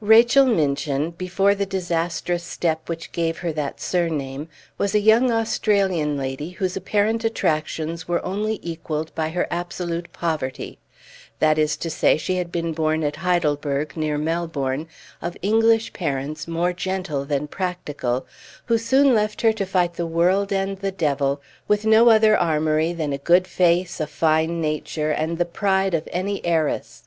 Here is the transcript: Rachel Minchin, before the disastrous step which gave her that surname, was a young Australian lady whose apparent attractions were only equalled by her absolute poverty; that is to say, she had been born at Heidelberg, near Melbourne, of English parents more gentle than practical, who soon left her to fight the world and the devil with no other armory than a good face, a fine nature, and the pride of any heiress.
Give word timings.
Rachel 0.00 0.46
Minchin, 0.46 1.10
before 1.10 1.56
the 1.56 1.66
disastrous 1.66 2.44
step 2.44 2.88
which 2.88 3.10
gave 3.10 3.38
her 3.38 3.50
that 3.54 3.80
surname, 3.80 4.48
was 4.78 4.94
a 4.94 5.00
young 5.00 5.32
Australian 5.32 6.16
lady 6.16 6.50
whose 6.50 6.76
apparent 6.76 7.24
attractions 7.24 8.06
were 8.06 8.24
only 8.24 8.60
equalled 8.62 9.12
by 9.16 9.30
her 9.30 9.48
absolute 9.50 10.12
poverty; 10.12 10.78
that 11.40 11.58
is 11.58 11.76
to 11.78 11.90
say, 11.90 12.16
she 12.16 12.36
had 12.36 12.52
been 12.52 12.72
born 12.72 13.02
at 13.02 13.16
Heidelberg, 13.16 13.96
near 13.96 14.16
Melbourne, 14.18 14.86
of 15.20 15.36
English 15.42 15.92
parents 15.92 16.46
more 16.46 16.72
gentle 16.72 17.24
than 17.24 17.48
practical, 17.48 18.24
who 18.66 18.78
soon 18.78 19.12
left 19.16 19.40
her 19.40 19.52
to 19.52 19.66
fight 19.66 19.94
the 19.94 20.06
world 20.06 20.52
and 20.52 20.78
the 20.78 20.92
devil 20.92 21.42
with 21.66 21.84
no 21.84 22.08
other 22.08 22.36
armory 22.36 22.92
than 22.92 23.12
a 23.12 23.18
good 23.18 23.48
face, 23.48 23.98
a 23.98 24.06
fine 24.06 24.60
nature, 24.60 25.10
and 25.10 25.38
the 25.38 25.44
pride 25.44 25.92
of 25.92 26.08
any 26.12 26.40
heiress. 26.46 27.02